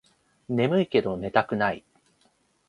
[0.49, 1.85] ねむいけど寝たくない